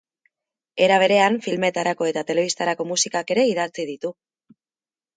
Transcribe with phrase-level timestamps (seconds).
[0.85, 4.17] Era berean, filmetarako eta telebistarako musikak ere idatzi ditu.